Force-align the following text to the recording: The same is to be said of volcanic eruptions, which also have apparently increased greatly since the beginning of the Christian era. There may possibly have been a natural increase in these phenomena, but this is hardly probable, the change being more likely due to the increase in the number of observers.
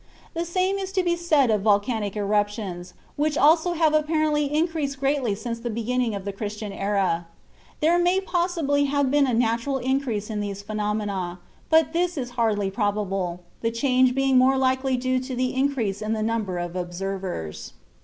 The 0.33 0.45
same 0.45 0.79
is 0.79 0.91
to 0.93 1.03
be 1.03 1.15
said 1.15 1.51
of 1.51 1.61
volcanic 1.61 2.15
eruptions, 2.17 2.95
which 3.17 3.37
also 3.37 3.73
have 3.73 3.93
apparently 3.93 4.51
increased 4.51 4.99
greatly 4.99 5.35
since 5.35 5.59
the 5.59 5.69
beginning 5.69 6.15
of 6.15 6.25
the 6.25 6.33
Christian 6.33 6.73
era. 6.73 7.27
There 7.81 7.99
may 7.99 8.19
possibly 8.19 8.85
have 8.85 9.11
been 9.11 9.27
a 9.27 9.33
natural 9.35 9.77
increase 9.77 10.31
in 10.31 10.39
these 10.39 10.63
phenomena, 10.63 11.37
but 11.69 11.93
this 11.93 12.17
is 12.17 12.31
hardly 12.31 12.71
probable, 12.71 13.41
the 13.61 13.69
change 13.69 14.15
being 14.15 14.39
more 14.39 14.57
likely 14.57 14.97
due 14.97 15.19
to 15.19 15.35
the 15.35 15.53
increase 15.53 16.01
in 16.01 16.13
the 16.13 16.23
number 16.23 16.57
of 16.57 16.75
observers. 16.75 17.73